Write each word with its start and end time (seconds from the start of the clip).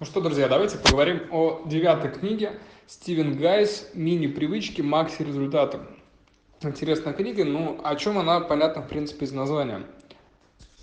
Ну 0.00 0.06
что, 0.06 0.20
друзья, 0.20 0.46
давайте 0.46 0.78
поговорим 0.78 1.22
о 1.32 1.62
девятой 1.66 2.12
книге 2.12 2.52
Стивен 2.86 3.36
Гайс 3.36 3.90
«Мини-привычки, 3.94 4.80
макси-результаты». 4.80 5.80
Интересная 6.62 7.12
книга, 7.12 7.44
ну 7.44 7.80
о 7.82 7.96
чем 7.96 8.16
она, 8.16 8.38
понятно, 8.38 8.82
в 8.82 8.88
принципе, 8.88 9.26
из 9.26 9.32
названия. 9.32 9.82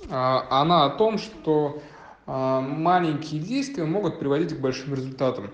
А, 0.09 0.45
она 0.49 0.83
о 0.83 0.89
том, 0.89 1.17
что 1.17 1.81
а, 2.25 2.59
маленькие 2.59 3.39
действия 3.39 3.85
могут 3.85 4.19
приводить 4.19 4.53
к 4.53 4.59
большим 4.59 4.93
результатам. 4.93 5.49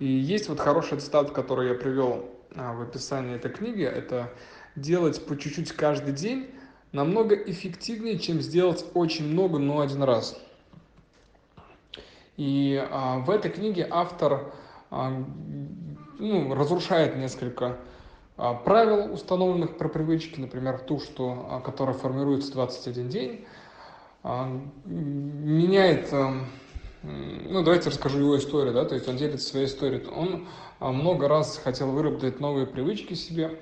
И 0.00 0.04
есть 0.04 0.50
вот 0.50 0.60
хорошая 0.60 1.00
цитата, 1.00 1.32
которую 1.32 1.68
я 1.68 1.74
привел 1.76 2.28
а, 2.54 2.74
в 2.74 2.82
описании 2.82 3.36
этой 3.36 3.50
книги, 3.50 3.84
это 3.84 4.30
делать 4.76 5.24
по 5.24 5.34
чуть-чуть 5.34 5.72
каждый 5.72 6.12
день 6.12 6.50
намного 6.92 7.34
эффективнее, 7.34 8.18
чем 8.18 8.42
сделать 8.42 8.84
очень 8.92 9.26
много, 9.26 9.58
но 9.58 9.80
один 9.80 10.02
раз. 10.02 10.38
И 12.38 12.80
а, 12.90 13.18
в 13.18 13.30
этой 13.30 13.50
книге 13.50 13.88
автор 13.90 14.52
а, 14.90 15.10
ну, 16.20 16.54
разрушает 16.54 17.16
несколько 17.16 17.78
а, 18.36 18.54
правил, 18.54 19.12
установленных 19.12 19.76
про 19.76 19.88
привычки, 19.88 20.38
например, 20.38 20.78
ту, 20.78 21.00
что, 21.00 21.48
а, 21.50 21.60
которая 21.60 21.96
формируется 21.96 22.52
21 22.52 23.08
день, 23.08 23.44
а, 24.22 24.48
меняет, 24.84 26.12
а, 26.12 26.32
ну 27.02 27.64
давайте 27.64 27.90
расскажу 27.90 28.20
его 28.20 28.38
историю, 28.38 28.72
да, 28.72 28.84
то 28.84 28.94
есть 28.94 29.08
он 29.08 29.16
делится 29.16 29.48
своей 29.48 29.66
историей. 29.66 30.06
Он 30.06 30.46
а, 30.78 30.92
много 30.92 31.26
раз 31.26 31.58
хотел 31.58 31.90
выработать 31.90 32.38
новые 32.38 32.68
привычки 32.68 33.14
себе, 33.14 33.58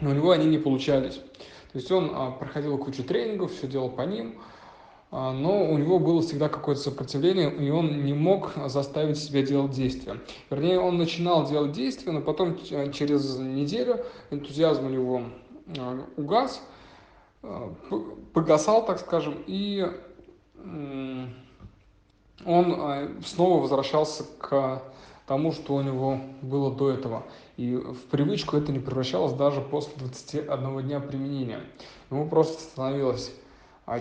но 0.00 0.10
у 0.10 0.14
него 0.14 0.32
они 0.32 0.46
не 0.46 0.58
получались. 0.58 1.14
То 1.14 1.78
есть 1.78 1.92
он 1.92 2.10
а, 2.12 2.32
проходил 2.32 2.76
кучу 2.76 3.04
тренингов, 3.04 3.52
все 3.52 3.68
делал 3.68 3.88
по 3.88 4.02
ним, 4.02 4.40
но 5.10 5.68
у 5.68 5.76
него 5.76 5.98
было 5.98 6.22
всегда 6.22 6.48
какое-то 6.48 6.82
сопротивление, 6.82 7.52
и 7.52 7.68
он 7.70 8.04
не 8.04 8.12
мог 8.14 8.52
заставить 8.66 9.18
себя 9.18 9.42
делать 9.42 9.72
действия. 9.72 10.16
Вернее, 10.50 10.78
он 10.78 10.98
начинал 10.98 11.48
делать 11.48 11.72
действия, 11.72 12.12
но 12.12 12.20
потом 12.20 12.56
через 12.92 13.38
неделю 13.38 14.04
энтузиазм 14.30 14.86
у 14.86 14.88
него 14.88 15.22
а, 15.78 16.06
угас, 16.16 16.62
а, 17.42 17.74
погасал, 18.32 18.86
так 18.86 19.00
скажем, 19.00 19.42
и 19.46 19.84
он 22.44 23.16
снова 23.24 23.62
возвращался 23.62 24.24
к 24.38 24.82
тому, 25.26 25.52
что 25.52 25.74
у 25.74 25.82
него 25.82 26.20
было 26.42 26.74
до 26.74 26.90
этого. 26.90 27.24
И 27.56 27.74
в 27.76 28.02
привычку 28.10 28.56
это 28.56 28.72
не 28.72 28.78
превращалось 28.78 29.32
даже 29.32 29.60
после 29.60 29.92
21 29.96 30.82
дня 30.82 31.00
применения. 31.00 31.60
Ему 32.10 32.28
просто 32.28 32.62
становилось 32.62 33.32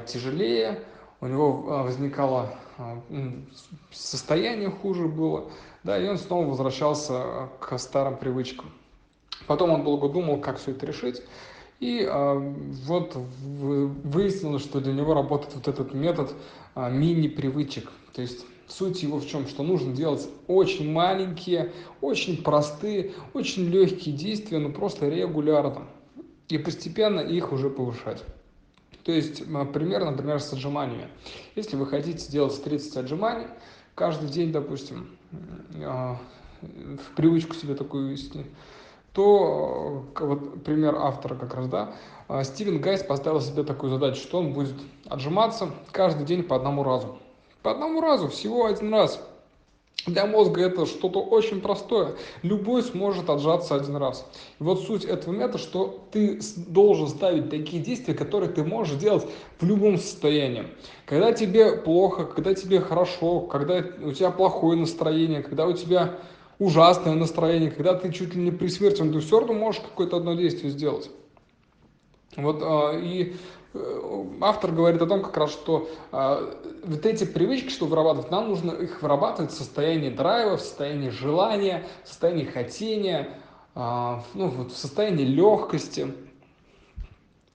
тяжелее, 0.07 0.83
у 1.21 1.27
него 1.27 1.65
а, 1.67 1.83
возникало 1.83 2.53
а, 2.77 3.01
состояние 3.91 4.69
хуже 4.69 5.07
было, 5.07 5.51
да, 5.83 6.01
и 6.01 6.07
он 6.07 6.17
снова 6.17 6.45
возвращался 6.47 7.13
а, 7.13 7.49
к 7.59 7.77
старым 7.77 8.17
привычкам. 8.17 8.71
Потом 9.47 9.71
он 9.71 9.83
долго 9.83 10.09
думал, 10.09 10.39
как 10.39 10.59
все 10.59 10.71
это 10.71 10.85
решить, 10.85 11.21
и 11.79 12.05
вот 12.85 13.15
выяснилось, 13.15 14.61
что 14.61 14.81
для 14.81 14.91
него 14.91 15.13
работает 15.13 15.55
вот 15.55 15.69
этот 15.69 15.93
метод 15.93 16.33
мини-привычек. 16.75 17.89
То 18.13 18.21
есть 18.21 18.45
суть 18.67 19.01
его 19.01 19.17
в 19.17 19.25
чем? 19.25 19.47
Что 19.47 19.63
нужно 19.63 19.95
делать 19.95 20.27
очень 20.47 20.91
маленькие, 20.91 21.71
очень 22.01 22.43
простые, 22.43 23.13
очень 23.33 23.69
легкие 23.69 24.13
действия, 24.13 24.59
но 24.59 24.73
просто 24.73 25.07
регулярно. 25.07 25.87
И 26.49 26.57
постепенно 26.57 27.21
их 27.21 27.53
уже 27.53 27.69
повышать. 27.69 28.25
То 29.03 29.11
есть 29.11 29.45
пример, 29.45 30.05
например, 30.05 30.39
с 30.39 30.51
отжиманиями. 30.53 31.07
Если 31.55 31.75
вы 31.75 31.87
хотите 31.87 32.31
делать 32.31 32.63
30 32.63 32.97
отжиманий 32.97 33.47
каждый 33.95 34.29
день, 34.29 34.51
допустим, 34.51 35.17
а, 35.83 36.17
в 36.61 37.15
привычку 37.15 37.55
себе 37.55 37.75
такую 37.75 38.09
вести, 38.09 38.45
то 39.13 40.05
вот 40.19 40.63
пример 40.63 40.95
автора 40.95 41.35
как 41.35 41.55
раз, 41.55 41.67
да, 41.67 41.93
а, 42.27 42.43
Стивен 42.43 42.79
Гайс 42.79 43.03
поставил 43.03 43.41
себе 43.41 43.63
такую 43.63 43.91
задачу, 43.91 44.21
что 44.21 44.39
он 44.39 44.53
будет 44.53 44.75
отжиматься 45.07 45.69
каждый 45.91 46.25
день 46.25 46.43
по 46.43 46.55
одному 46.55 46.83
разу. 46.83 47.17
По 47.63 47.71
одному 47.71 48.01
разу, 48.01 48.27
всего 48.29 48.65
один 48.65 48.93
раз. 48.93 49.21
Для 50.05 50.25
мозга 50.25 50.61
это 50.61 50.85
что-то 50.85 51.19
очень 51.19 51.61
простое. 51.61 52.15
Любой 52.41 52.83
сможет 52.83 53.29
отжаться 53.29 53.75
один 53.75 53.97
раз. 53.97 54.25
И 54.59 54.63
вот 54.63 54.81
суть 54.83 55.03
этого 55.03 55.33
метода, 55.33 55.57
что 55.57 56.07
ты 56.11 56.39
должен 56.55 57.09
ставить 57.09 57.49
такие 57.49 57.83
действия, 57.83 58.13
которые 58.13 58.49
ты 58.49 58.63
можешь 58.63 58.97
делать 58.97 59.25
в 59.59 59.65
любом 59.65 59.97
состоянии. 59.97 60.67
Когда 61.05 61.33
тебе 61.33 61.73
плохо, 61.73 62.23
когда 62.23 62.53
тебе 62.53 62.79
хорошо, 62.79 63.41
когда 63.41 63.83
у 64.01 64.11
тебя 64.13 64.31
плохое 64.31 64.79
настроение, 64.79 65.43
когда 65.43 65.67
у 65.67 65.73
тебя 65.73 66.17
ужасное 66.59 67.15
настроение, 67.15 67.69
когда 67.69 67.93
ты 67.93 68.11
чуть 68.11 68.35
ли 68.35 68.41
не 68.41 68.51
при 68.51 68.67
смерти, 68.67 69.01
ты 69.01 69.19
все 69.19 69.39
равно 69.39 69.53
можешь 69.53 69.81
какое-то 69.81 70.17
одно 70.17 70.33
действие 70.33 70.71
сделать. 70.71 71.09
Вот, 72.37 72.61
а, 72.61 72.97
и 72.97 73.35
Э, 73.73 74.25
автор 74.41 74.71
говорит 74.71 75.01
о 75.01 75.05
том, 75.05 75.21
как 75.21 75.37
раз, 75.37 75.51
что 75.51 75.89
э, 76.11 76.53
вот 76.85 77.05
эти 77.05 77.23
привычки, 77.23 77.69
что 77.69 77.85
вырабатывать, 77.85 78.31
нам 78.31 78.49
нужно 78.49 78.71
их 78.71 79.01
вырабатывать 79.03 79.51
в 79.51 79.55
состоянии 79.55 80.09
драйва, 80.09 80.57
в 80.57 80.61
состоянии 80.61 81.09
желания, 81.09 81.85
в 82.03 82.07
состоянии 82.07 82.45
хотения, 82.45 83.39
э, 83.75 84.15
ну, 84.33 84.47
вот 84.47 84.71
в 84.71 84.77
состоянии 84.77 85.23
легкости. 85.23 86.11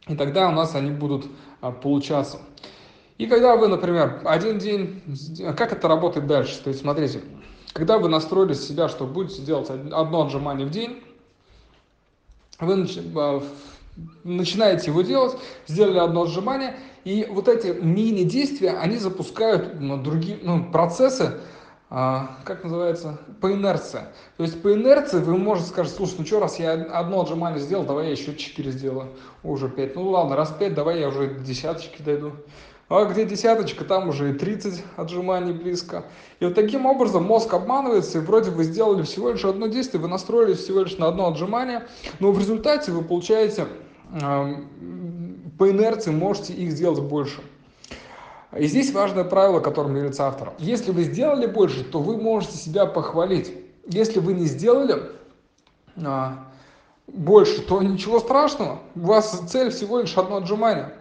И 0.06 0.14
тогда 0.14 0.48
у 0.50 0.52
нас 0.52 0.74
они 0.74 0.90
будут 0.90 1.26
получаться. 1.82 2.38
И 3.16 3.26
когда 3.26 3.56
вы, 3.56 3.68
например, 3.68 4.20
один 4.24 4.58
день, 4.58 5.02
как 5.56 5.72
это 5.72 5.88
работает 5.88 6.26
дальше? 6.26 6.62
То 6.62 6.68
есть, 6.68 6.80
смотрите, 6.80 7.22
когда 7.72 7.98
вы 7.98 8.08
настроили 8.08 8.52
себя, 8.52 8.88
что 8.88 9.06
будете 9.06 9.40
делать 9.40 9.70
одно 9.70 10.26
отжимание 10.26 10.66
в 10.66 10.70
день, 10.70 11.02
вы 12.60 12.86
начинаете 14.24 14.90
его 14.90 15.02
делать, 15.02 15.36
сделали 15.66 15.98
одно 15.98 16.22
отжимание, 16.22 16.76
и 17.04 17.26
вот 17.30 17.48
эти 17.48 17.68
мини-действия, 17.68 18.70
они 18.70 18.96
запускают 18.96 19.78
ну, 19.78 19.98
другие 19.98 20.38
ну, 20.42 20.70
процессы, 20.70 21.38
а, 21.90 22.38
как 22.44 22.64
называется, 22.64 23.20
по 23.40 23.52
инерции. 23.52 24.00
То 24.36 24.42
есть 24.42 24.60
по 24.62 24.72
инерции 24.72 25.18
вы 25.18 25.36
можете 25.36 25.68
сказать, 25.68 25.92
слушай, 25.92 26.16
ну 26.18 26.26
что, 26.26 26.40
раз 26.40 26.58
я 26.58 26.72
одно 26.72 27.20
отжимание 27.20 27.60
сделал, 27.60 27.84
давай 27.84 28.06
я 28.06 28.12
еще 28.12 28.34
4 28.34 28.70
сделаю, 28.72 29.10
уже 29.42 29.68
5. 29.68 29.94
Ну 29.94 30.08
ладно, 30.08 30.34
раз 30.34 30.50
5, 30.58 30.74
давай 30.74 31.00
я 31.00 31.08
уже 31.08 31.28
до 31.28 31.40
десяточки 31.40 32.02
дойду. 32.02 32.32
А 32.88 33.04
где 33.06 33.24
десяточка, 33.24 33.84
там 33.84 34.08
уже 34.08 34.30
и 34.30 34.32
30 34.34 34.82
отжиманий 34.96 35.52
близко. 35.52 36.04
И 36.40 36.44
вот 36.44 36.54
таким 36.54 36.84
образом 36.84 37.24
мозг 37.24 37.52
обманывается, 37.54 38.18
и 38.18 38.20
вроде 38.20 38.50
вы 38.50 38.64
сделали 38.64 39.02
всего 39.02 39.30
лишь 39.30 39.44
одно 39.44 39.68
действие, 39.68 40.02
вы 40.02 40.08
настроились 40.08 40.58
всего 40.58 40.80
лишь 40.80 40.98
на 40.98 41.08
одно 41.08 41.28
отжимание, 41.28 41.86
но 42.20 42.30
в 42.30 42.38
результате 42.38 42.92
вы 42.92 43.02
получаете 43.02 43.66
по 44.14 45.70
инерции 45.70 46.10
можете 46.10 46.52
их 46.52 46.72
сделать 46.72 47.00
больше. 47.00 47.40
И 48.56 48.66
здесь 48.66 48.92
важное 48.92 49.24
правило, 49.24 49.58
которым 49.60 49.94
является 49.96 50.26
автор. 50.26 50.52
Если 50.58 50.92
вы 50.92 51.02
сделали 51.02 51.46
больше, 51.46 51.82
то 51.82 51.98
вы 52.00 52.16
можете 52.16 52.56
себя 52.56 52.86
похвалить. 52.86 53.52
Если 53.86 54.20
вы 54.20 54.34
не 54.34 54.46
сделали 54.46 55.02
а, 55.96 56.46
больше, 57.08 57.62
то 57.62 57.82
ничего 57.82 58.20
страшного. 58.20 58.78
У 58.94 59.00
вас 59.00 59.42
цель 59.48 59.70
всего 59.70 59.98
лишь 59.98 60.16
одно 60.16 60.36
отжимание. 60.36 60.94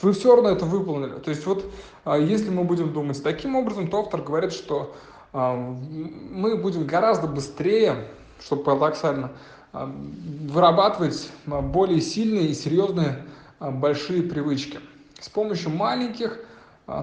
Вы 0.00 0.12
все 0.12 0.34
равно 0.34 0.50
это 0.50 0.64
выполнили. 0.64 1.18
То 1.18 1.30
есть 1.30 1.44
вот 1.44 1.64
а, 2.04 2.16
если 2.16 2.48
мы 2.48 2.64
будем 2.64 2.94
думать 2.94 3.22
таким 3.22 3.56
образом, 3.56 3.88
то 3.88 4.00
автор 4.00 4.22
говорит, 4.22 4.52
что 4.52 4.94
а, 5.34 5.54
мы 5.54 6.56
будем 6.56 6.86
гораздо 6.86 7.26
быстрее, 7.26 8.06
что 8.40 8.56
парадоксально, 8.56 9.32
вырабатывать 9.72 11.30
а, 11.46 11.60
более 11.60 12.00
сильные 12.00 12.48
и 12.48 12.54
серьезные 12.54 13.24
а, 13.58 13.70
большие 13.70 14.22
привычки 14.22 14.80
с 15.20 15.28
помощью 15.28 15.70
маленьких 15.70 16.38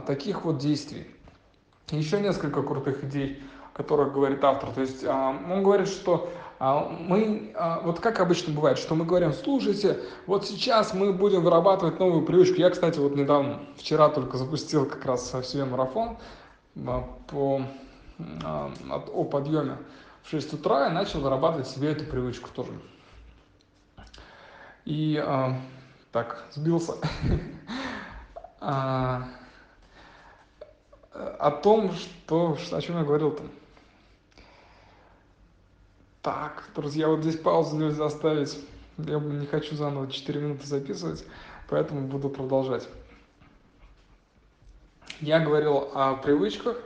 таких 0.07 0.45
вот 0.45 0.57
действий. 0.57 1.05
Еще 1.91 2.19
несколько 2.19 2.63
крутых 2.63 3.03
идей, 3.03 3.43
о 3.71 3.77
которых 3.77 4.13
говорит 4.13 4.43
автор. 4.43 4.71
То 4.71 4.81
есть 4.81 5.03
он 5.03 5.61
говорит, 5.61 5.87
что 5.87 6.31
мы, 6.59 7.53
вот 7.83 7.99
как 7.99 8.19
обычно 8.19 8.53
бывает, 8.53 8.79
что 8.79 8.95
мы 8.95 9.05
говорим, 9.05 9.31
слушайте, 9.33 9.99
вот 10.25 10.47
сейчас 10.47 10.95
мы 10.95 11.13
будем 11.13 11.43
вырабатывать 11.43 11.99
новую 11.99 12.25
привычку. 12.25 12.55
Я, 12.55 12.71
кстати, 12.71 12.97
вот 12.97 13.15
недавно, 13.15 13.59
вчера 13.77 14.09
только 14.09 14.37
запустил 14.37 14.87
как 14.87 15.05
раз 15.05 15.29
себе 15.43 15.65
марафон 15.65 16.17
по, 17.27 17.61
о 18.23 19.23
подъеме 19.25 19.77
в 20.25 20.29
6 20.29 20.53
утра 20.53 20.87
и 20.87 20.91
начал 20.91 21.21
вырабатывать 21.21 21.67
себе 21.67 21.91
эту 21.91 22.03
привычку 22.05 22.49
тоже. 22.49 22.71
И 24.83 25.21
а, 25.23 25.59
так, 26.11 26.45
сбился. 26.51 26.93
а, 28.59 29.27
о 31.11 31.51
том, 31.51 31.93
что, 31.93 32.57
о 32.71 32.81
чем 32.81 32.97
я 32.97 33.03
говорил 33.03 33.31
там. 33.31 33.51
Так, 36.23 36.69
друзья, 36.75 37.07
вот 37.07 37.21
здесь 37.21 37.37
паузу 37.37 37.77
нельзя 37.77 38.09
ставить. 38.09 38.59
Я 38.97 39.19
не 39.19 39.45
хочу 39.45 39.75
заново 39.75 40.11
4 40.11 40.41
минуты 40.41 40.65
записывать, 40.65 41.23
поэтому 41.69 42.07
буду 42.07 42.29
продолжать. 42.29 42.87
Я 45.21 45.39
говорил 45.39 45.91
о 45.93 46.15
привычках, 46.15 46.77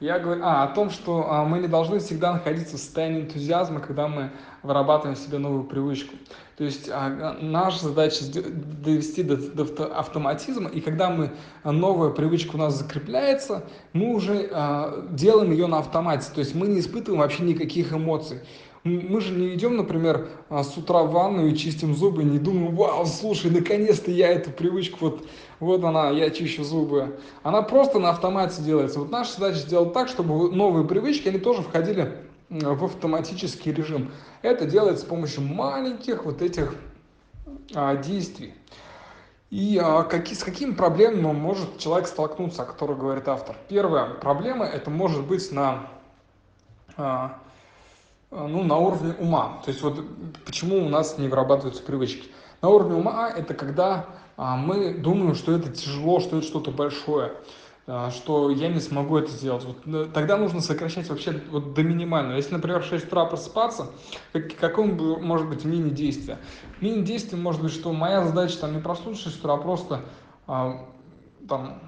Я 0.00 0.18
говорю, 0.18 0.40
а, 0.42 0.64
о 0.64 0.68
том, 0.68 0.88
что 0.88 1.30
а, 1.30 1.44
мы 1.44 1.58
не 1.58 1.68
должны 1.68 1.98
всегда 1.98 2.32
находиться 2.32 2.78
в 2.78 2.80
состоянии 2.80 3.20
энтузиазма, 3.20 3.80
когда 3.80 4.08
мы 4.08 4.30
вырабатываем 4.62 5.14
себе 5.14 5.36
новую 5.36 5.64
привычку. 5.64 6.16
То 6.56 6.64
есть 6.64 6.88
а, 6.90 7.36
наша 7.38 7.84
задача 7.88 8.24
довести 8.24 9.22
до, 9.22 9.36
до 9.36 9.86
автоматизма, 9.94 10.70
и 10.70 10.80
когда 10.80 11.10
мы 11.10 11.32
новая 11.64 12.08
привычка 12.10 12.56
у 12.56 12.58
нас 12.58 12.78
закрепляется, 12.78 13.62
мы 13.92 14.14
уже 14.14 14.48
а, 14.52 15.06
делаем 15.10 15.52
ее 15.52 15.66
на 15.66 15.80
автомате. 15.80 16.30
То 16.34 16.40
есть 16.40 16.54
мы 16.54 16.68
не 16.68 16.80
испытываем 16.80 17.20
вообще 17.20 17.42
никаких 17.42 17.92
эмоций. 17.92 18.40
Мы 18.82 19.20
же 19.20 19.32
не 19.32 19.54
идем, 19.54 19.76
например, 19.76 20.28
а, 20.48 20.64
с 20.64 20.74
утра 20.78 21.02
в 21.02 21.10
ванну 21.12 21.46
и 21.46 21.54
чистим 21.54 21.94
зубы, 21.94 22.24
не 22.24 22.38
думаем, 22.38 22.74
вау, 22.74 23.04
слушай, 23.04 23.50
наконец-то 23.50 24.10
я 24.10 24.28
эту 24.28 24.50
привычку, 24.50 24.96
вот, 25.00 25.28
вот 25.58 25.84
она, 25.84 26.08
я 26.08 26.30
чищу 26.30 26.64
зубы. 26.64 27.18
Она 27.42 27.60
просто 27.60 27.98
на 27.98 28.08
автомате 28.08 28.62
делается. 28.62 29.00
Вот 29.00 29.10
наша 29.10 29.34
задача 29.34 29.58
сделать 29.58 29.92
так, 29.92 30.08
чтобы 30.08 30.50
новые 30.50 30.86
привычки, 30.86 31.28
они 31.28 31.38
тоже 31.38 31.60
входили 31.60 32.16
в 32.48 32.84
автоматический 32.84 33.70
режим. 33.70 34.10
Это 34.40 34.64
делается 34.64 35.04
с 35.04 35.08
помощью 35.08 35.42
маленьких 35.42 36.24
вот 36.24 36.40
этих 36.40 36.74
а, 37.74 37.96
действий. 37.96 38.54
И 39.50 39.78
а, 39.82 40.04
какие, 40.04 40.36
с 40.36 40.42
какими 40.42 40.72
проблемами 40.72 41.32
может 41.32 41.78
человек 41.78 42.08
столкнуться, 42.08 42.62
о 42.62 42.64
которых 42.64 42.98
говорит 42.98 43.28
автор? 43.28 43.56
Первая 43.68 44.14
проблема, 44.14 44.64
это 44.64 44.90
может 44.90 45.26
быть 45.26 45.52
на 45.52 45.86
а, 46.96 47.38
ну, 48.30 48.62
на 48.62 48.76
уровне 48.76 49.14
ума. 49.18 49.60
То 49.64 49.70
есть 49.70 49.82
вот 49.82 50.04
почему 50.44 50.84
у 50.84 50.88
нас 50.88 51.18
не 51.18 51.28
вырабатываются 51.28 51.82
привычки. 51.82 52.28
На 52.62 52.68
уровне 52.68 52.94
ума 52.94 53.28
это 53.30 53.54
когда 53.54 54.06
а, 54.36 54.56
мы 54.56 54.94
думаем, 54.94 55.34
что 55.34 55.52
это 55.52 55.70
тяжело, 55.70 56.20
что 56.20 56.38
это 56.38 56.46
что-то 56.46 56.70
большое, 56.70 57.32
а, 57.86 58.10
что 58.10 58.50
я 58.50 58.68
не 58.68 58.80
смогу 58.80 59.18
это 59.18 59.30
сделать. 59.30 59.64
Вот, 59.64 59.78
э, 59.86 60.08
тогда 60.14 60.36
нужно 60.36 60.60
сокращать 60.60 61.08
вообще 61.08 61.42
вот 61.50 61.74
до 61.74 61.82
минимального. 61.82 62.36
Если, 62.36 62.54
например, 62.54 62.82
в 62.82 62.86
6 62.86 63.06
утра 63.06 63.24
просыпаться, 63.24 63.90
как, 64.32 64.54
какое 64.56 64.86
может 64.86 65.48
быть 65.48 65.64
мини-действие? 65.64 66.38
Мини-действие 66.80 67.40
может 67.40 67.62
быть, 67.62 67.72
что 67.72 67.92
моя 67.92 68.24
задача 68.24 68.58
там 68.60 68.74
не 68.74 68.80
проснуться 68.80 69.22
в 69.22 69.24
6 69.24 69.40
утра, 69.40 69.54
а 69.54 69.56
просто 69.56 70.00
а, 70.46 70.86
там, 71.48 71.80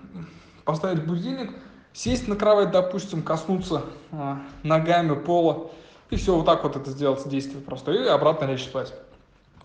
поставить 0.65 1.07
будильник, 1.07 1.53
сесть 1.93 2.29
на 2.29 2.37
кровать, 2.37 2.71
допустим, 2.71 3.23
коснуться 3.23 3.85
а, 4.11 4.43
ногами 4.63 5.15
пола, 5.15 5.71
и 6.13 6.17
все, 6.17 6.37
вот 6.37 6.45
так 6.45 6.63
вот 6.63 6.77
это 6.77 6.91
сделать 6.91 7.27
действие 7.27 7.63
просто, 7.63 7.91
и 7.91 8.07
обратно 8.07 8.45
лечь 8.45 8.65
спать. 8.65 8.93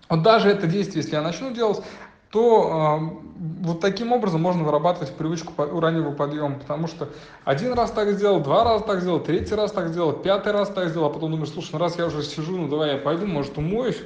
Вот 0.07 0.21
даже 0.23 0.49
это 0.49 0.65
действие, 0.65 1.03
если 1.03 1.15
я 1.15 1.21
начну 1.21 1.51
делать, 1.51 1.83
то 2.31 3.01
э, 3.01 3.65
вот 3.65 3.81
таким 3.81 4.13
образом 4.13 4.41
можно 4.41 4.63
вырабатывать 4.63 5.13
привычку 5.13 5.51
раннего 5.57 6.11
подъема, 6.11 6.57
потому 6.57 6.87
что 6.87 7.09
один 7.43 7.73
раз 7.73 7.91
так 7.91 8.09
сделал, 8.11 8.39
два 8.39 8.63
раза 8.63 8.85
так 8.85 9.01
сделал, 9.01 9.19
третий 9.19 9.55
раз 9.55 9.73
так 9.73 9.89
сделал, 9.89 10.13
пятый 10.13 10.53
раз 10.53 10.69
так 10.69 10.87
сделал, 10.87 11.07
а 11.07 11.09
потом 11.09 11.31
думаешь, 11.31 11.51
слушай, 11.51 11.71
ну 11.73 11.79
раз 11.79 11.97
я 11.97 12.05
уже 12.05 12.23
сижу, 12.23 12.55
ну 12.55 12.69
давай 12.69 12.93
я 12.93 12.97
пойду, 12.97 13.25
может 13.25 13.57
умоюсь. 13.57 14.01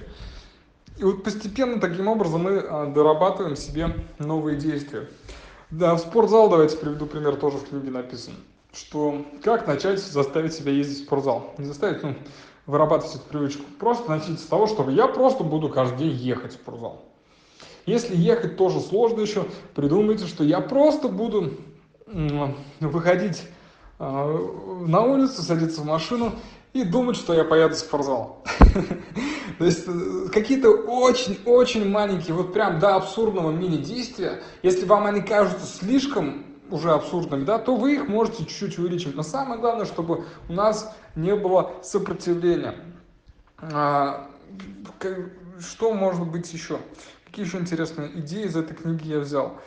И 0.98 1.04
вот 1.04 1.24
постепенно 1.24 1.80
таким 1.80 2.08
образом 2.08 2.42
мы 2.42 2.54
э, 2.54 2.88
дорабатываем 2.88 3.56
себе 3.56 3.94
новые 4.18 4.58
действия. 4.58 5.08
Да, 5.70 5.94
в 5.94 6.00
спортзал 6.00 6.50
давайте 6.50 6.76
приведу 6.76 7.06
пример, 7.06 7.36
тоже 7.36 7.58
в 7.58 7.70
книге 7.70 7.92
написан 7.92 8.34
что 8.74 9.26
как 9.44 9.68
начать 9.68 10.00
заставить 10.00 10.54
себя 10.54 10.72
ездить 10.72 11.00
в 11.00 11.06
спортзал. 11.06 11.54
Не 11.58 11.66
заставить, 11.66 12.04
ну, 12.04 12.16
вырабатывать 12.66 13.16
эту 13.16 13.26
привычку. 13.26 13.64
Просто 13.80 14.10
начать 14.10 14.40
с 14.40 14.46
того, 14.46 14.68
чтобы 14.68 14.94
я 14.94 15.08
просто 15.08 15.44
буду 15.44 15.70
каждый 15.70 16.10
день 16.10 16.18
ехать 16.18 16.52
в 16.52 16.56
спортзал. 16.56 17.04
Если 17.86 18.16
ехать 18.16 18.58
тоже 18.58 18.80
сложно 18.80 19.22
еще, 19.22 19.46
придумайте, 19.76 20.26
что 20.28 20.44
я 20.44 20.62
просто 20.62 21.08
буду 21.08 21.54
выходить 22.80 23.44
а, 23.98 24.28
на 24.86 25.02
улицу, 25.02 25.42
садиться 25.42 25.82
в 25.82 25.86
машину 25.86 26.34
и 26.74 26.84
думать, 26.84 27.16
что 27.18 27.34
я 27.34 27.44
поеду 27.44 27.76
в 27.76 27.80
спортзал. 27.80 28.44
То 29.58 29.66
есть 29.66 29.84
э, 29.88 30.30
какие-то 30.32 30.70
очень-очень 30.70 31.90
маленькие, 31.90 32.36
вот 32.36 32.54
прям 32.54 32.80
до 32.80 32.96
абсурдного 32.96 33.52
мини-действия, 33.52 34.42
если 34.64 34.86
вам 34.86 35.06
они 35.06 35.22
кажутся 35.22 35.66
слишком 35.66 36.46
уже 36.72 36.92
абсурдными, 36.92 37.44
да, 37.44 37.60
то 37.60 37.76
вы 37.76 37.96
их 37.96 38.08
можете 38.08 38.46
чуть-чуть 38.46 38.80
увеличивать. 38.80 39.16
Но 39.16 39.24
самое 39.24 39.60
главное, 39.60 39.86
чтобы 39.86 40.26
у 40.50 40.54
нас 40.54 40.96
не 41.16 41.36
было 41.36 41.74
сопротивления. 41.84 42.76
А, 43.60 44.28
что 45.60 45.94
может 45.94 46.28
быть 46.28 46.52
еще? 46.54 46.80
Какие 47.26 47.46
еще 47.46 47.58
интересные 47.60 48.10
идеи 48.20 48.46
из 48.46 48.56
этой 48.56 48.76
книги 48.76 49.08
я 49.08 49.20
взял? 49.20 49.58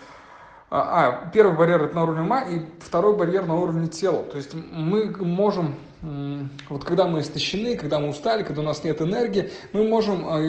А, 0.71 1.27
а 1.27 1.31
первый 1.31 1.57
барьер 1.57 1.83
это 1.83 1.95
на 1.95 2.03
уровне 2.03 2.23
ума, 2.23 2.41
и 2.43 2.61
второй 2.81 3.17
барьер 3.17 3.47
на 3.47 3.55
уровне 3.55 3.87
тела. 3.87 4.25
То 4.25 4.37
есть 4.37 4.55
мы 4.55 5.07
можем, 5.19 5.77
вот 6.69 6.85
когда 6.85 7.07
мы 7.07 7.21
истощены, 7.21 7.77
когда 7.77 8.01
мы 8.01 8.09
устали, 8.09 8.43
когда 8.43 8.63
у 8.63 8.65
нас 8.65 8.83
нет 8.83 9.01
энергии, 9.01 9.51
мы 9.73 9.87
можем 9.87 10.27
а, 10.27 10.41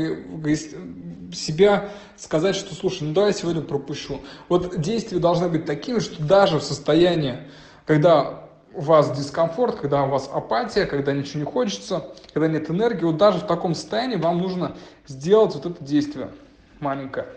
себя 1.34 1.90
сказать, 2.18 2.56
что 2.56 2.74
слушай, 2.76 3.04
ну 3.04 3.14
давай 3.14 3.34
сегодня 3.34 3.62
пропущу. 3.62 4.22
Вот 4.50 4.80
действия 4.80 5.20
должны 5.20 5.50
быть 5.50 5.66
такими, 5.66 6.00
что 6.00 6.22
даже 6.24 6.60
в 6.60 6.64
состоянии, 6.64 7.40
когда 7.86 8.46
у 8.74 8.82
вас 8.82 9.18
дискомфорт, 9.18 9.76
когда 9.76 10.04
у 10.04 10.10
вас 10.10 10.30
апатия, 10.32 10.86
когда 10.86 11.14
ничего 11.14 11.40
не 11.40 11.46
хочется, 11.46 12.08
когда 12.34 12.48
нет 12.48 12.70
энергии, 12.70 13.06
вот 13.06 13.18
даже 13.18 13.40
в 13.40 13.48
таком 13.48 13.76
состоянии 13.76 14.18
вам 14.18 14.40
нужно 14.40 14.76
сделать 15.08 15.56
вот 15.56 15.66
это 15.66 15.84
действие 15.84 16.32
маленькое. 16.80 17.28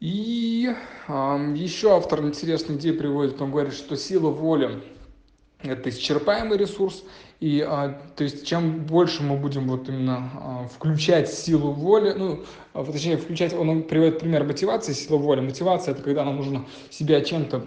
И 0.00 0.74
э, 1.08 1.54
еще 1.56 1.96
автор 1.96 2.20
интересную 2.22 2.78
идею 2.78 2.98
приводит, 2.98 3.40
он 3.40 3.50
говорит, 3.50 3.72
что 3.72 3.96
сила 3.96 4.30
воли– 4.30 4.82
это 5.72 5.90
исчерпаемый 5.90 6.58
ресурс, 6.58 7.04
и, 7.40 7.60
а, 7.60 8.00
то 8.16 8.24
есть, 8.24 8.46
чем 8.46 8.84
больше 8.84 9.22
мы 9.22 9.36
будем 9.36 9.68
вот 9.68 9.88
именно 9.88 10.30
а, 10.34 10.68
включать 10.68 11.30
силу 11.30 11.72
воли, 11.72 12.12
ну, 12.16 12.44
а, 12.72 12.84
точнее, 12.84 13.18
включать, 13.18 13.52
он 13.52 13.82
приводит 13.82 14.20
пример 14.20 14.44
мотивации, 14.44 14.92
сила 14.92 15.18
воли. 15.18 15.40
Мотивация– 15.40 15.92
это 15.94 16.02
когда 16.02 16.24
нам 16.24 16.36
нужно 16.36 16.64
себя 16.90 17.20
чем-то 17.20 17.62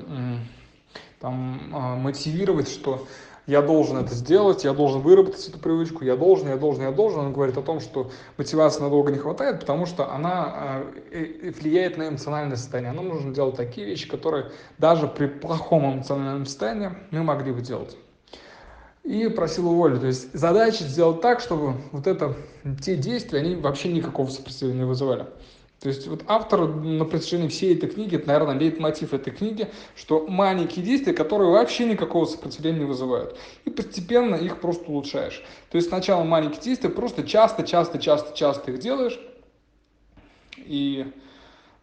там 1.19 1.61
а, 1.73 1.95
мотивировать, 1.95 2.69
что 2.69 3.05
я 3.49 3.63
должен 3.63 3.97
это 3.97 4.13
сделать, 4.13 4.63
я 4.63 4.73
должен 4.73 5.01
выработать 5.01 5.47
эту 5.47 5.57
привычку, 5.57 6.03
я 6.03 6.15
должен, 6.15 6.47
я 6.49 6.55
должен, 6.55 6.83
я 6.83 6.91
должен. 6.91 7.19
Он 7.19 7.33
говорит 7.33 7.57
о 7.57 7.63
том, 7.63 7.79
что 7.79 8.11
мотивации 8.37 8.81
надолго 8.81 9.11
не 9.11 9.17
хватает, 9.17 9.59
потому 9.59 9.87
что 9.87 10.13
она 10.13 10.83
э, 11.11 11.51
влияет 11.59 11.97
на 11.97 12.09
эмоциональное 12.09 12.57
состояние. 12.57 12.93
Нам 12.93 13.07
нужно 13.07 13.33
делать 13.33 13.55
такие 13.55 13.87
вещи, 13.87 14.07
которые 14.07 14.51
даже 14.77 15.07
при 15.07 15.25
плохом 15.25 15.95
эмоциональном 15.95 16.45
состоянии 16.45 16.91
мы 17.09 17.23
могли 17.23 17.51
бы 17.51 17.61
делать 17.61 17.97
и 19.03 19.27
просил 19.29 19.73
воли. 19.73 19.97
То 19.97 20.05
есть 20.05 20.31
задача 20.33 20.83
сделать 20.83 21.21
так, 21.21 21.39
чтобы 21.39 21.73
вот 21.91 22.05
это, 22.05 22.35
те 22.83 22.95
действия, 22.95 23.39
они 23.39 23.55
вообще 23.55 23.91
никакого 23.91 24.29
сопротивления 24.29 24.81
не 24.81 24.85
вызывали. 24.85 25.25
То 25.79 25.87
есть 25.87 26.07
вот 26.07 26.23
автор 26.27 26.67
на 26.67 27.05
протяжении 27.05 27.47
всей 27.47 27.73
этой 27.73 27.89
книги, 27.89 28.17
это, 28.17 28.27
наверное, 28.27 28.59
лейтмотив 28.59 29.13
этой 29.13 29.31
книги, 29.31 29.69
что 29.95 30.27
маленькие 30.27 30.83
действия, 30.83 31.13
которые 31.13 31.51
вообще 31.51 31.85
никакого 31.85 32.25
сопротивления 32.25 32.79
не 32.79 32.85
вызывают. 32.85 33.37
И 33.63 33.69
постепенно 33.69 34.35
их 34.35 34.59
просто 34.59 34.91
улучшаешь. 34.91 35.41
То 35.71 35.77
есть 35.77 35.87
сначала 35.87 36.23
маленькие 36.25 36.61
действия, 36.61 36.89
просто 36.89 37.23
часто, 37.23 37.63
часто, 37.63 37.97
часто, 37.97 38.35
часто 38.35 38.71
их 38.71 38.79
делаешь, 38.79 39.17
и 40.57 41.13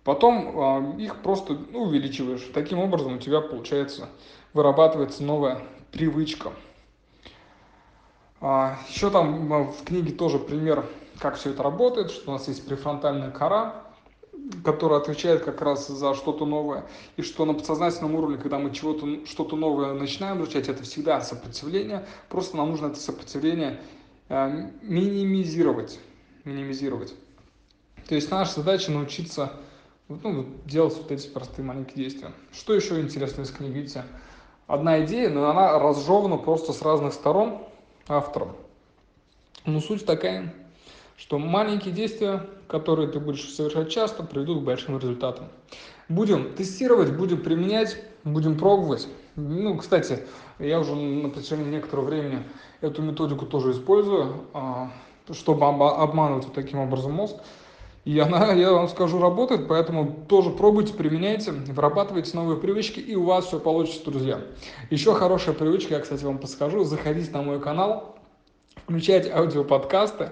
потом 0.05 0.99
э, 0.99 1.03
их 1.03 1.23
просто 1.23 1.57
ну, 1.73 1.85
увеличиваешь. 1.85 2.47
Таким 2.53 2.81
образом 2.81 3.15
у 3.15 3.19
тебя 3.19 3.41
получается, 3.41 4.11
вырабатывается 4.53 5.23
новая 5.23 5.63
привычка. 5.91 6.53
А, 8.43 8.79
Еще 8.91 9.09
там 9.09 9.71
в 9.73 9.85
книге 9.85 10.13
тоже 10.13 10.39
пример, 10.39 10.85
как 11.21 11.37
все 11.37 11.51
это 11.51 11.63
работает, 11.63 12.11
что 12.11 12.31
у 12.31 12.35
нас 12.35 12.49
есть 12.49 12.67
префронтальная 12.67 13.31
кора, 13.31 13.83
которая 14.65 15.01
отвечает 15.01 15.45
как 15.45 15.61
раз 15.61 15.89
за 15.89 16.15
что-то 16.15 16.47
новое, 16.47 16.87
и 17.17 17.23
что 17.23 17.45
на 17.45 17.55
подсознательном 17.55 18.15
уровне, 18.15 18.37
когда 18.37 18.59
мы 18.59 18.73
чего-то, 18.73 19.27
что-то 19.27 19.57
новое 19.57 19.93
начинаем 19.95 20.43
изучать, 20.43 20.69
это 20.69 20.83
всегда 20.83 21.21
сопротивление, 21.21 22.07
просто 22.29 22.57
нам 22.57 22.71
нужно 22.71 22.87
это 22.87 23.01
сопротивление 23.01 23.81
э, 24.29 24.71
минимизировать, 24.83 25.99
минимизировать. 26.45 27.15
То 28.09 28.15
есть 28.15 28.31
наша 28.31 28.57
задача 28.57 28.93
научиться 28.93 29.53
ну, 30.09 30.47
делать 30.65 30.97
вот 30.97 31.11
эти 31.11 31.29
простые 31.29 31.65
маленькие 31.65 32.05
действия. 32.05 32.33
Что 32.53 32.75
еще 32.75 33.01
интересно 33.01 33.43
из 33.43 33.51
книги, 33.51 33.73
видите? 33.73 34.05
Одна 34.69 35.05
идея, 35.05 35.29
но 35.31 35.49
она 35.49 35.79
разжевана 35.79 36.37
просто 36.37 36.73
с 36.73 36.83
разных 36.83 37.13
сторон, 37.15 37.63
автором. 38.09 38.57
Но 39.65 39.81
суть 39.81 40.07
такая, 40.07 40.55
что 41.17 41.39
маленькие 41.39 41.95
действия, 41.95 42.47
которые 42.69 43.09
ты 43.09 43.21
будешь 43.21 43.49
совершать 43.53 43.91
часто, 43.91 44.23
приведут 44.23 44.63
к 44.63 44.65
большим 44.65 44.99
результатам. 44.99 45.47
Будем 46.09 46.55
тестировать, 46.55 47.17
будем 47.17 47.43
применять, 47.43 47.97
будем 48.25 48.59
пробовать. 48.59 49.09
Ну, 49.35 49.77
кстати, 49.77 50.21
я 50.59 50.81
уже 50.81 50.95
на 50.95 51.29
протяжении 51.31 51.71
некоторого 51.71 52.07
времени 52.07 52.43
эту 52.81 53.03
методику 53.03 53.47
тоже 53.47 53.73
использую, 53.73 54.45
а, 54.53 54.91
чтобы 55.33 55.67
обманывать 55.67 56.53
таким 56.53 56.79
образом 56.79 57.13
мозг. 57.13 57.37
И 58.05 58.19
она, 58.21 58.53
я 58.53 58.73
вам 58.73 58.89
скажу, 58.89 59.21
работает, 59.21 59.67
поэтому 59.69 60.25
тоже 60.29 60.51
пробуйте, 60.51 60.95
применяйте, 60.95 61.51
вырабатывайте 61.51 62.37
новые 62.37 62.59
привычки, 62.59 63.01
и 63.01 63.17
у 63.17 63.25
вас 63.25 63.47
все 63.47 63.59
получится, 63.59 64.11
друзья. 64.11 64.41
Еще 64.91 65.13
хорошая 65.13 65.55
привычка, 65.55 65.95
я, 65.95 66.01
кстати, 66.01 66.25
вам 66.25 66.39
подскажу, 66.39 66.85
заходите 66.85 67.33
на 67.33 67.43
мой 67.43 67.61
канал, 67.61 68.17
включать 68.85 69.29
аудиоподкасты, 69.29 70.31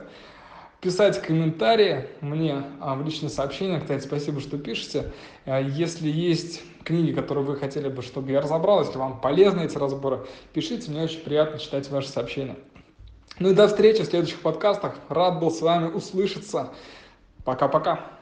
писать 0.84 1.22
комментарии 1.22 2.10
мне 2.20 2.62
а, 2.78 2.94
в 2.94 3.04
личные 3.04 3.30
сообщения. 3.30 3.80
Кстати, 3.80 4.04
спасибо, 4.04 4.40
что 4.40 4.58
пишете. 4.58 5.12
А, 5.46 5.58
если 5.58 6.08
есть 6.10 6.60
книги, 6.84 7.12
которые 7.12 7.42
вы 7.42 7.56
хотели 7.56 7.88
бы, 7.88 8.02
чтобы 8.02 8.30
я 8.30 8.42
разобрал, 8.42 8.82
если 8.82 8.98
вам 8.98 9.18
полезны 9.18 9.62
эти 9.62 9.78
разборы, 9.78 10.26
пишите, 10.52 10.90
мне 10.90 11.04
очень 11.04 11.20
приятно 11.20 11.58
читать 11.58 11.88
ваши 11.88 12.10
сообщения. 12.10 12.56
Ну 13.38 13.50
и 13.50 13.54
до 13.54 13.66
встречи 13.66 14.02
в 14.02 14.04
следующих 14.04 14.40
подкастах. 14.40 14.96
Рад 15.08 15.40
был 15.40 15.50
с 15.50 15.62
вами 15.62 15.90
услышаться. 15.90 16.68
Пока-пока. 17.44 18.13